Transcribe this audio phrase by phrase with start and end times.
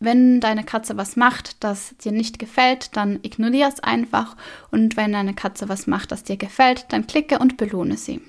[0.00, 4.34] wenn deine Katze was macht, das dir nicht gefällt, dann ignoriere es einfach.
[4.70, 8.22] Und wenn deine Katze was macht, das dir gefällt, dann klicke und belohne sie.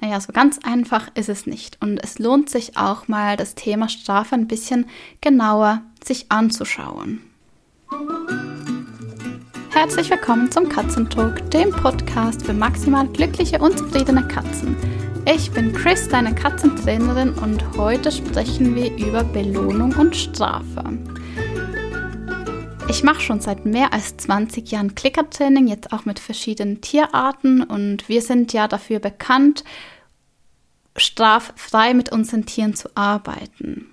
[0.00, 1.78] Naja, so ganz einfach ist es nicht.
[1.80, 4.86] Und es lohnt sich auch mal, das Thema Strafe ein bisschen
[5.20, 7.20] genauer sich anzuschauen.
[9.70, 14.76] Herzlich willkommen zum Katzentalk, dem Podcast für maximal glückliche und zufriedene Katzen.
[15.26, 20.82] Ich bin Chris, deine Katzentrainerin und heute sprechen wir über Belohnung und Strafe.
[22.88, 28.08] Ich mache schon seit mehr als 20 Jahren Klickertraining, jetzt auch mit verschiedenen Tierarten und
[28.08, 29.62] wir sind ja dafür bekannt,
[30.96, 33.86] straffrei mit unseren Tieren zu arbeiten.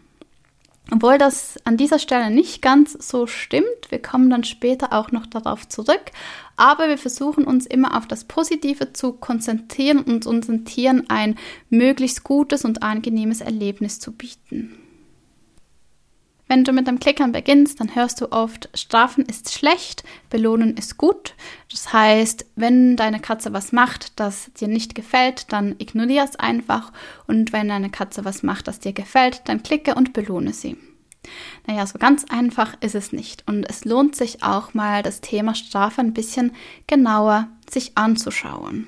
[0.91, 5.25] Obwohl das an dieser Stelle nicht ganz so stimmt, wir kommen dann später auch noch
[5.25, 6.11] darauf zurück,
[6.57, 11.37] aber wir versuchen uns immer auf das Positive zu konzentrieren und unseren Tieren ein
[11.69, 14.77] möglichst gutes und angenehmes Erlebnis zu bieten.
[16.49, 20.97] Wenn du mit dem Klickern beginnst, dann hörst du oft, Strafen ist schlecht, Belohnen ist
[20.97, 21.35] gut.
[21.69, 26.93] Das heißt, wenn deine Katze was macht, das dir nicht gefällt, dann ignoriere es einfach.
[27.27, 30.77] Und wenn deine Katze was macht, das dir gefällt, dann klicke und belohne sie.
[31.65, 33.43] Naja, so ganz einfach ist es nicht.
[33.47, 36.53] Und es lohnt sich auch mal, das Thema Strafe ein bisschen
[36.87, 38.87] genauer sich anzuschauen.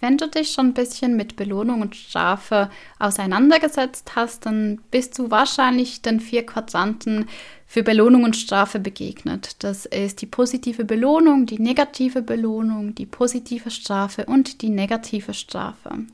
[0.00, 5.30] Wenn du dich schon ein bisschen mit Belohnung und Strafe auseinandergesetzt hast, dann bist du
[5.30, 7.26] wahrscheinlich den vier Quadranten
[7.66, 9.56] für Belohnung und Strafe begegnet.
[9.64, 16.06] Das ist die positive Belohnung, die negative Belohnung, die positive Strafe und die negative Strafe.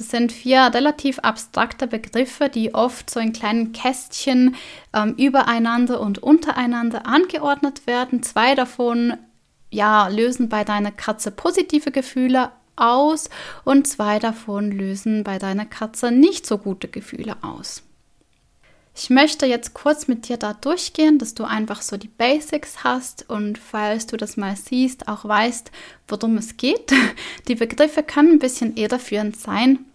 [0.00, 4.56] Das sind vier relativ abstrakte Begriffe, die oft so in kleinen Kästchen
[4.94, 8.22] ähm, übereinander und untereinander angeordnet werden.
[8.22, 9.18] Zwei davon
[9.70, 13.28] ja, lösen bei deiner Katze positive Gefühle aus
[13.66, 17.82] und zwei davon lösen bei deiner Katze nicht so gute Gefühle aus.
[18.96, 23.28] Ich möchte jetzt kurz mit dir da durchgehen, dass du einfach so die Basics hast
[23.28, 25.70] und falls du das mal siehst, auch weißt,
[26.08, 26.90] worum es geht.
[27.48, 29.86] Die Begriffe können ein bisschen irreführend sein.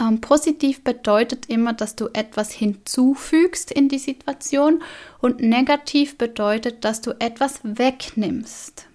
[0.00, 4.82] Ähm, positiv bedeutet immer, dass du etwas hinzufügst in die Situation
[5.20, 8.86] und negativ bedeutet, dass du etwas wegnimmst.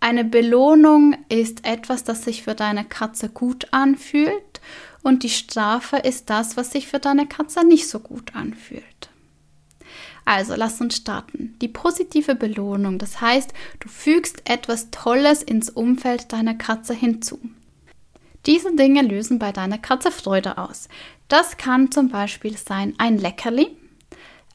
[0.00, 4.60] Eine Belohnung ist etwas, das sich für deine Katze gut anfühlt
[5.02, 9.10] und die Strafe ist das, was sich für deine Katze nicht so gut anfühlt.
[10.24, 11.54] Also lass uns starten.
[11.62, 17.38] Die positive Belohnung, das heißt, du fügst etwas Tolles ins Umfeld deiner Katze hinzu.
[18.46, 20.88] Diese Dinge lösen bei deiner Katze Freude aus.
[21.28, 23.76] Das kann zum Beispiel sein ein Leckerli,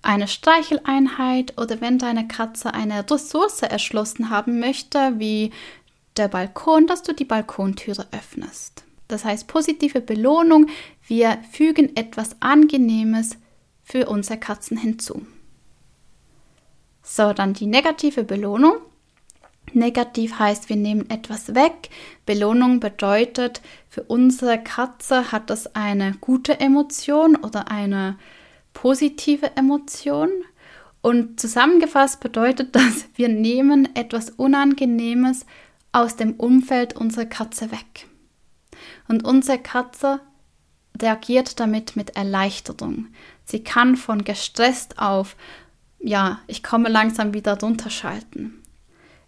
[0.02, 5.52] eine Streicheleinheit oder wenn deine Katze eine Ressource erschlossen haben möchte, wie
[6.18, 8.84] der Balkon, dass du die Balkontüre öffnest.
[9.08, 10.68] Das heißt positive Belohnung,
[11.06, 13.38] wir fügen etwas Angenehmes
[13.84, 15.26] für unsere Katzen hinzu.
[17.04, 18.76] So, dann die negative Belohnung.
[19.74, 21.90] Negativ heißt, wir nehmen etwas weg.
[22.26, 28.18] Belohnung bedeutet, für unsere Katze hat das eine gute Emotion oder eine
[28.74, 30.30] positive Emotion.
[31.02, 35.46] Und zusammengefasst bedeutet das, wir nehmen etwas Unangenehmes
[35.92, 38.08] aus dem Umfeld unserer Katze weg.
[39.08, 40.22] Und unsere Katze
[41.02, 43.08] reagiert damit mit Erleichterung.
[43.44, 45.36] Sie kann von gestresst auf,
[46.00, 48.61] ja, ich komme langsam wieder runterschalten.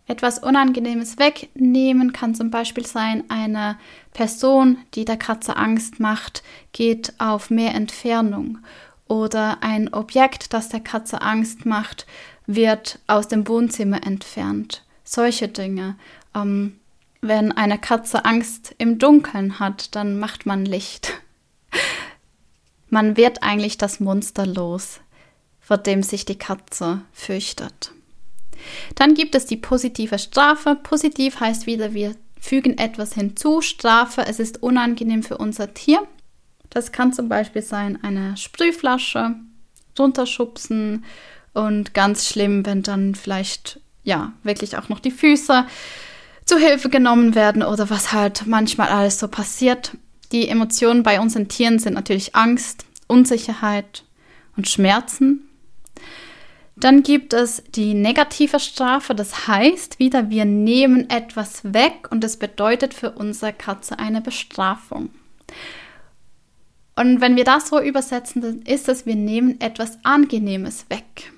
[0.06, 3.78] Etwas Unangenehmes wegnehmen kann zum Beispiel sein, eine
[4.14, 6.44] Person, die der Katze Angst macht,
[6.74, 8.60] geht auf mehr Entfernung
[9.08, 12.06] oder ein Objekt, das der Katze Angst macht,
[12.48, 14.84] wird aus dem Wohnzimmer entfernt.
[15.04, 15.96] Solche Dinge.
[16.36, 16.80] Ähm,
[17.22, 21.14] wenn eine Katze Angst im Dunkeln hat, dann macht man Licht.
[22.90, 25.00] Man wird eigentlich das Monster los,
[25.60, 27.92] vor dem sich die Katze fürchtet.
[28.96, 30.76] Dann gibt es die positive Strafe.
[30.76, 33.62] Positiv heißt wieder, wir fügen etwas hinzu.
[33.62, 36.02] Strafe, es ist unangenehm für unser Tier.
[36.70, 39.36] Das kann zum Beispiel sein eine Sprühflasche,
[39.98, 41.06] runterschubsen
[41.54, 45.66] und ganz schlimm, wenn dann vielleicht ja wirklich auch noch die Füße
[46.46, 49.92] zu Hilfe genommen werden oder was halt manchmal alles so passiert.
[50.32, 54.04] Die Emotionen bei unseren Tieren sind natürlich Angst, Unsicherheit
[54.58, 55.48] und Schmerzen.
[56.84, 62.36] Dann gibt es die negative Strafe, das heißt wieder, wir nehmen etwas weg und es
[62.36, 65.10] bedeutet für unsere Katze eine Bestrafung.
[66.98, 71.32] Und wenn wir das so übersetzen, dann ist es, wir nehmen etwas Angenehmes weg.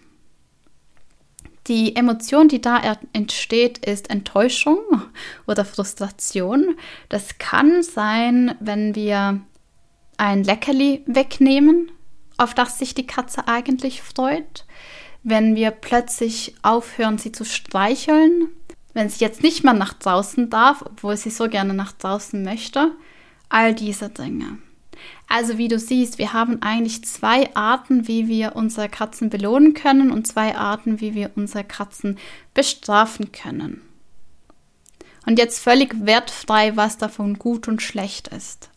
[1.67, 4.79] Die Emotion, die da entsteht, ist Enttäuschung
[5.45, 6.75] oder Frustration.
[7.07, 9.41] Das kann sein, wenn wir
[10.17, 11.91] ein Leckerli wegnehmen
[12.37, 14.65] auf das sich die Katze eigentlich freut,
[15.25, 18.47] wenn wir plötzlich aufhören, sie zu streicheln,
[18.93, 22.91] wenn sie jetzt nicht mehr nach draußen darf, obwohl sie so gerne nach draußen möchte,
[23.49, 24.59] all diese Dinge.
[25.27, 30.11] Also wie du siehst, wir haben eigentlich zwei Arten, wie wir unsere Katzen belohnen können
[30.11, 32.19] und zwei Arten, wie wir unsere Katzen
[32.53, 33.81] bestrafen können.
[35.25, 38.69] Und jetzt völlig wertfrei, was davon gut und schlecht ist.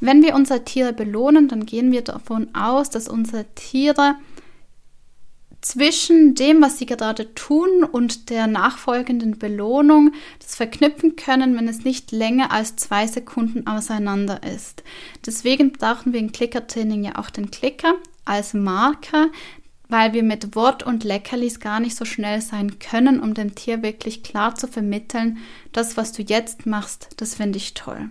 [0.00, 4.14] Wenn wir unsere Tiere belohnen, dann gehen wir davon aus, dass unsere Tiere
[5.66, 11.82] zwischen dem, was sie gerade tun und der nachfolgenden Belohnung das verknüpfen können, wenn es
[11.82, 14.84] nicht länger als zwei Sekunden auseinander ist.
[15.26, 19.26] Deswegen brauchen wir im Clicker-Training ja auch den Klicker als Marker,
[19.88, 23.82] weil wir mit Wort und Leckerlis gar nicht so schnell sein können, um dem Tier
[23.82, 25.38] wirklich klar zu vermitteln,
[25.72, 28.10] das, was du jetzt machst, das finde ich toll.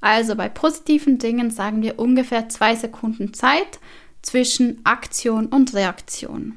[0.00, 3.78] Also bei positiven Dingen sagen wir ungefähr zwei Sekunden Zeit
[4.22, 6.56] zwischen Aktion und Reaktion.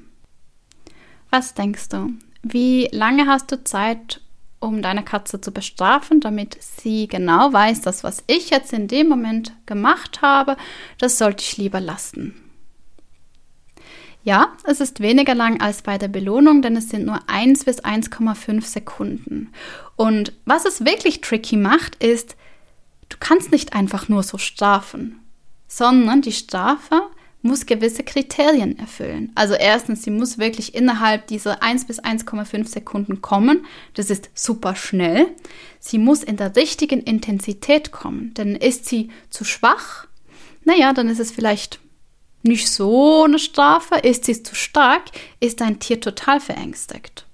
[1.37, 2.13] Was denkst du?
[2.43, 4.21] Wie lange hast du Zeit,
[4.61, 9.09] um deine Katze zu bestrafen, damit sie genau weiß, dass was ich jetzt in dem
[9.09, 10.55] Moment gemacht habe,
[10.97, 12.41] das sollte ich lieber lassen?
[14.23, 17.83] Ja, es ist weniger lang als bei der Belohnung, denn es sind nur 1 bis
[17.83, 19.51] 1,5 Sekunden.
[19.97, 22.37] Und was es wirklich tricky macht, ist,
[23.09, 25.19] du kannst nicht einfach nur so strafen,
[25.67, 27.01] sondern die Strafe
[27.45, 29.31] muss gewisse Kriterien erfüllen.
[29.35, 33.65] Also erstens, sie muss wirklich innerhalb dieser 1 bis 1,5 Sekunden kommen.
[33.93, 35.27] Das ist super schnell.
[35.79, 38.33] Sie muss in der richtigen Intensität kommen.
[38.33, 40.07] Denn ist sie zu schwach,
[40.63, 41.79] naja, dann ist es vielleicht
[42.41, 43.95] nicht so eine Strafe.
[43.95, 45.03] Ist sie zu stark,
[45.39, 47.24] ist dein Tier total verängstigt.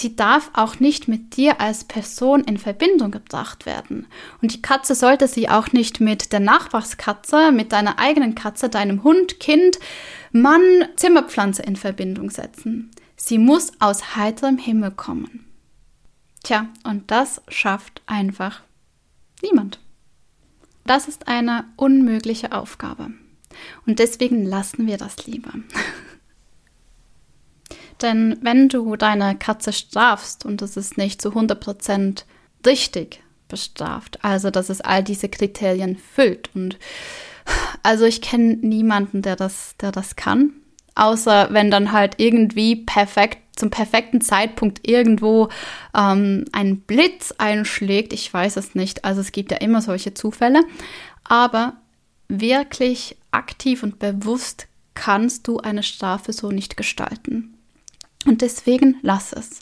[0.00, 4.06] Sie darf auch nicht mit dir als Person in Verbindung gebracht werden.
[4.40, 9.02] Und die Katze sollte sie auch nicht mit der Nachbarskatze, mit deiner eigenen Katze, deinem
[9.04, 9.78] Hund, Kind,
[10.32, 10.62] Mann,
[10.96, 12.90] Zimmerpflanze in Verbindung setzen.
[13.14, 15.44] Sie muss aus heiterem Himmel kommen.
[16.44, 18.62] Tja, und das schafft einfach
[19.42, 19.80] niemand.
[20.86, 23.10] Das ist eine unmögliche Aufgabe.
[23.84, 25.52] Und deswegen lassen wir das lieber.
[28.02, 32.24] Denn wenn du deine Katze strafst und es ist nicht zu 100%
[32.64, 36.78] richtig bestraft, also dass es all diese Kriterien füllt und
[37.82, 40.52] also ich kenne niemanden, der das, der das kann,
[40.94, 45.48] außer wenn dann halt irgendwie perfekt zum perfekten Zeitpunkt irgendwo
[45.94, 48.12] ähm, ein Blitz einschlägt.
[48.14, 49.04] Ich weiß es nicht.
[49.04, 50.62] Also es gibt ja immer solche Zufälle.
[51.24, 51.74] Aber
[52.28, 57.54] wirklich aktiv und bewusst kannst du eine Strafe so nicht gestalten.
[58.26, 59.60] Und deswegen lass es.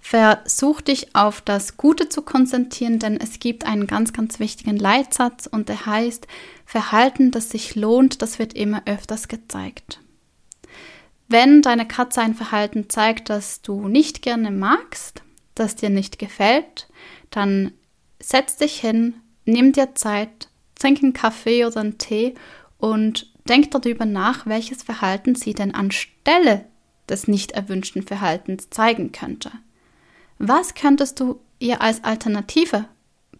[0.00, 5.46] Versuch dich auf das Gute zu konzentrieren, denn es gibt einen ganz, ganz wichtigen Leitsatz
[5.46, 6.26] und der heißt,
[6.64, 10.00] Verhalten, das sich lohnt, das wird immer öfters gezeigt.
[11.28, 15.22] Wenn deine Katze ein Verhalten zeigt, das du nicht gerne magst,
[15.54, 16.88] das dir nicht gefällt,
[17.30, 17.72] dann
[18.18, 19.14] setz dich hin,
[19.44, 20.48] nimm dir Zeit,
[20.78, 22.34] trink einen Kaffee oder einen Tee
[22.78, 26.64] und denk darüber nach, welches Verhalten sie denn anstelle
[27.08, 29.50] des nicht erwünschten Verhaltens zeigen könnte.
[30.38, 32.84] Was könntest du ihr als Alternative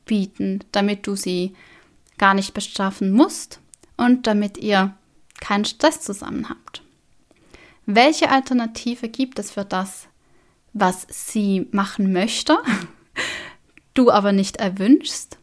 [0.05, 1.55] bieten, damit du sie
[2.19, 3.61] gar nicht bestrafen musst
[3.97, 4.95] und damit ihr
[5.41, 6.83] keinen Stress zusammen habt?
[7.87, 10.09] Welche Alternative gibt es für das,
[10.73, 12.59] was sie machen möchte,
[13.95, 15.39] du aber nicht erwünschst?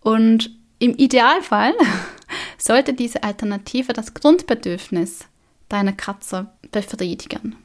[0.00, 1.74] Und im Idealfall
[2.58, 5.24] sollte diese Alternative das Grundbedürfnis
[5.68, 7.56] deine Katze befriedigen.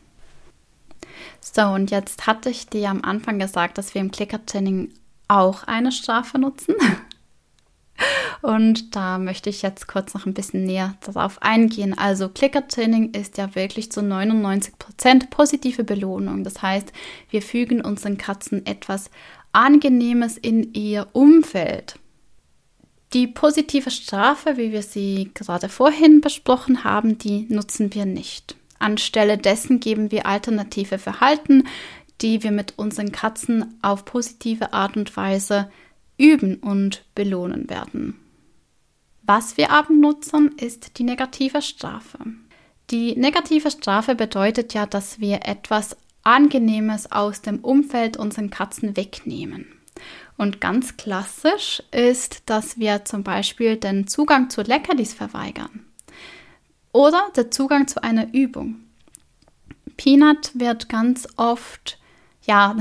[1.40, 4.94] So, und jetzt hatte ich dir am Anfang gesagt, dass wir im Clicker-Training
[5.28, 6.76] auch eine Strafe nutzen.
[8.42, 11.96] Und da möchte ich jetzt kurz noch ein bisschen näher darauf eingehen.
[11.96, 16.44] Also Clicker-Training ist ja wirklich zu 99% positive Belohnung.
[16.44, 16.92] Das heißt,
[17.30, 19.12] wir fügen unseren Katzen etwas
[19.52, 22.00] Angenehmes in ihr Umfeld.
[23.14, 28.56] Die positive Strafe, wie wir sie gerade vorhin besprochen haben, die nutzen wir nicht.
[28.82, 31.68] Anstelle dessen geben wir alternative Verhalten,
[32.22, 35.72] die wir mit unseren Katzen auf positive Art und Weise
[36.18, 38.20] üben und belohnen werden.
[39.24, 42.20] Was wir aber nutzen, ist die negative Strafe.
[42.90, 49.68] Die negative Strafe bedeutet ja, dass wir etwas Angenehmes aus dem Umfeld unseren Katzen wegnehmen.
[50.38, 55.86] Und ganz klassisch ist, dass wir zum Beispiel den Zugang zu Leckerlis verweigern
[56.94, 58.78] oder der Zugang zu einer Übung.
[59.98, 62.00] Peanut wird ganz oft,
[62.44, 62.76] ja,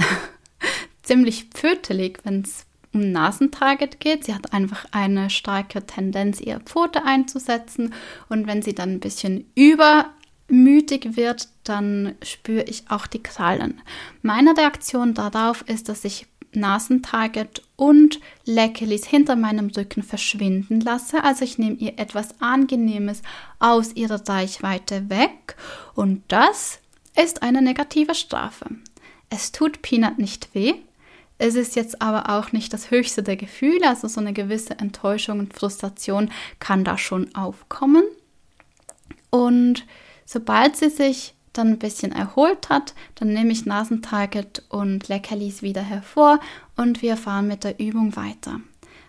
[1.03, 4.25] ziemlich pfötelig, wenn es um Nasentarget geht.
[4.25, 7.95] Sie hat einfach eine starke Tendenz, ihre Pfote einzusetzen.
[8.29, 13.81] Und wenn sie dann ein bisschen übermütig wird, dann spüre ich auch die Krallen.
[14.23, 21.23] Meine Reaktion darauf ist, dass ich Nasentarget und Leckerlis hinter meinem Rücken verschwinden lasse.
[21.25, 23.23] Also ich nehme ihr etwas Angenehmes
[23.59, 25.57] aus ihrer Reichweite weg
[25.95, 26.81] und das
[27.17, 28.67] ist eine negative Strafe.
[29.29, 30.75] Es tut Peanut nicht weh.
[31.39, 35.39] Es ist jetzt aber auch nicht das höchste der Gefühle, also so eine gewisse Enttäuschung
[35.39, 38.03] und Frustration kann da schon aufkommen.
[39.31, 39.87] Und
[40.27, 45.83] sobald sie sich dann ein bisschen erholt hat, dann nehme ich Nasentarget und Leckerlis wieder
[45.83, 46.41] hervor
[46.77, 48.61] und wir fahren mit der Übung weiter.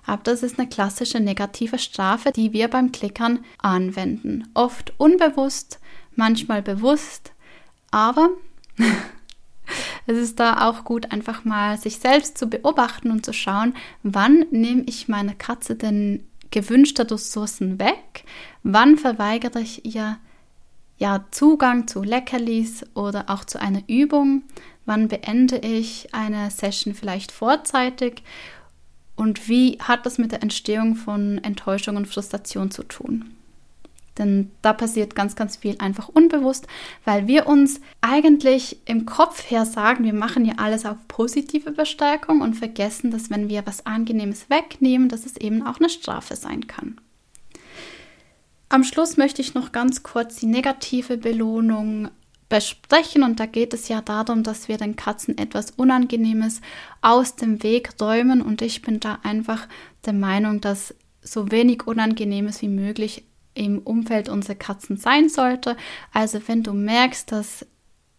[0.05, 4.49] Aber das ist eine klassische negative Strafe, die wir beim Klickern anwenden.
[4.53, 5.79] Oft unbewusst,
[6.15, 7.33] manchmal bewusst,
[7.91, 8.29] aber
[10.07, 14.45] es ist da auch gut, einfach mal sich selbst zu beobachten und zu schauen, wann
[14.49, 18.25] nehme ich meine Katze denn gewünschte Ressourcen weg,
[18.63, 20.17] wann verweigere ich ihr
[21.01, 24.43] ja, Zugang zu Leckerlis oder auch zu einer Übung,
[24.85, 28.21] wann beende ich eine Session vielleicht vorzeitig
[29.15, 33.31] und wie hat das mit der Entstehung von Enttäuschung und Frustration zu tun.
[34.19, 36.67] Denn da passiert ganz, ganz viel einfach unbewusst,
[37.03, 42.41] weil wir uns eigentlich im Kopf her sagen, wir machen ja alles auf positive Bestärkung
[42.41, 46.67] und vergessen, dass wenn wir was Angenehmes wegnehmen, dass es eben auch eine Strafe sein
[46.67, 47.01] kann.
[48.71, 52.09] Am Schluss möchte ich noch ganz kurz die negative Belohnung
[52.47, 56.61] besprechen und da geht es ja darum, dass wir den Katzen etwas Unangenehmes
[57.01, 59.67] aus dem Weg räumen und ich bin da einfach
[60.05, 63.25] der Meinung, dass so wenig Unangenehmes wie möglich
[63.55, 65.75] im Umfeld unserer Katzen sein sollte.
[66.13, 67.65] Also wenn du merkst, dass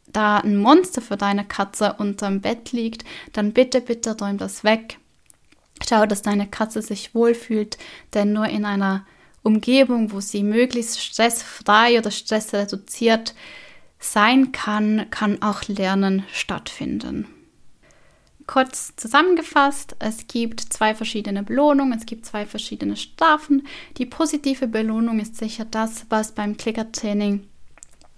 [0.06, 4.99] da ein Monster für deine Katze unterm Bett liegt, dann bitte, bitte räum das weg.
[5.88, 7.78] Schau, dass deine Katze sich wohlfühlt,
[8.12, 9.06] denn nur in einer
[9.43, 13.35] Umgebung, wo sie möglichst stressfrei oder stressreduziert
[13.99, 17.27] sein kann, kann auch Lernen stattfinden.
[18.47, 23.67] Kurz zusammengefasst, es gibt zwei verschiedene Belohnungen, es gibt zwei verschiedene Strafen.
[23.99, 27.47] Die positive Belohnung ist sicher das, was beim Klickertraining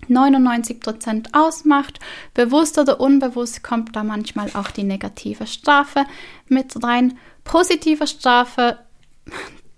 [0.08, 2.00] 99% ausmacht.
[2.32, 6.04] Bewusst oder unbewusst kommt da manchmal auch die negative Strafe
[6.48, 7.18] mit rein.
[7.44, 8.78] Positive Strafe,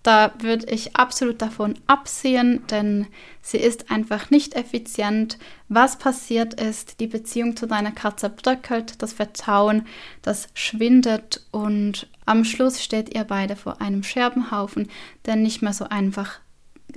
[0.06, 3.08] da würde ich absolut davon absehen, denn
[3.42, 5.36] sie ist einfach nicht effizient.
[5.68, 9.84] Was passiert ist, die Beziehung zu deiner Katze bröckelt, das Vertrauen,
[10.22, 14.88] das schwindet und am Schluss steht ihr beide vor einem Scherbenhaufen,
[15.25, 16.38] der nicht mehr so einfach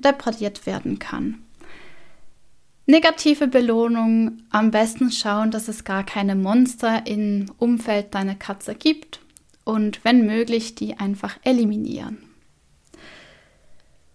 [0.06, 1.42] repariert werden kann.
[2.86, 9.20] Negative Belohnung, am besten schauen, dass es gar keine Monster im Umfeld deiner Katze gibt
[9.64, 12.29] und wenn möglich die einfach eliminieren.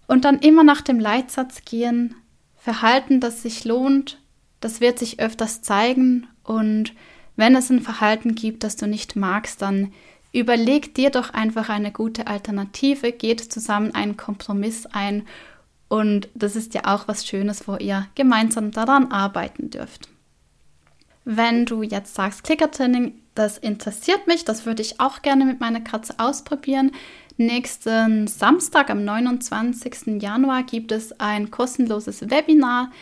[0.06, 2.14] Und dann immer nach dem Leitsatz gehen,
[2.56, 4.20] Verhalten, das sich lohnt,
[4.60, 6.94] das wird sich öfters zeigen und
[7.36, 9.92] wenn es ein Verhalten gibt, das du nicht magst, dann
[10.32, 15.26] überleg dir doch einfach eine gute Alternative, geht zusammen einen Kompromiss ein
[15.88, 20.08] und das ist ja auch was Schönes, wo ihr gemeinsam daran arbeiten dürft.
[21.24, 25.80] Wenn du jetzt sagst, Klickertraining, das interessiert mich, das würde ich auch gerne mit meiner
[25.80, 26.92] Katze ausprobieren,
[27.36, 30.22] Nächsten Samstag, am 29.
[30.22, 32.92] Januar, gibt es ein kostenloses Webinar,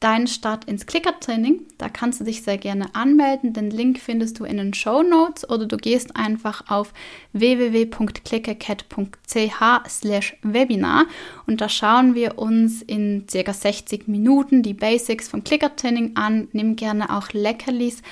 [0.00, 1.62] Dein Start ins Klickertraining.
[1.78, 3.54] Da kannst du dich sehr gerne anmelden.
[3.54, 6.92] Den Link findest du in den Show Notes oder du gehst einfach auf
[7.32, 11.06] www.clickercat.ch Webinar
[11.46, 16.48] und da schauen wir uns in circa 60 Minuten die Basics vom Klickertraining an.
[16.52, 18.02] Nimm gerne auch Leckerlis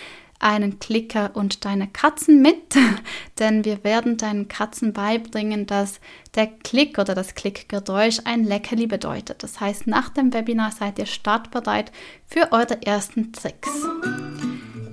[0.41, 2.77] einen Klicker und deine Katzen mit,
[3.39, 6.01] denn wir werden deinen Katzen beibringen, dass
[6.35, 9.43] der Klick oder das Klickgeräusch ein Leckerli bedeutet.
[9.43, 11.93] Das heißt, nach dem Webinar seid ihr startbereit
[12.27, 13.71] für eure ersten Tricks.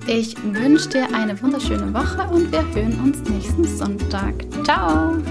[0.07, 4.33] Ich wünsche dir eine wunderschöne Woche und wir hören uns nächsten Sonntag.
[4.63, 5.21] Ciao!